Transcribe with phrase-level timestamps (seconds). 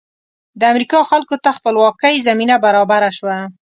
[0.59, 3.37] د امریکا خلکو ته خپلواکۍ زمینه برابره شوه.